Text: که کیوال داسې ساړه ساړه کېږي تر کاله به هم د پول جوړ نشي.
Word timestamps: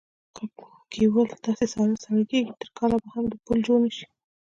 که 0.35 0.43
کیوال 0.91 1.29
داسې 1.45 1.65
ساړه 1.73 1.95
ساړه 2.03 2.23
کېږي 2.31 2.53
تر 2.61 2.69
کاله 2.77 2.95
به 3.01 3.09
هم 3.13 3.25
د 3.29 3.33
پول 3.43 3.57
جوړ 3.67 3.77
نشي. 3.85 4.05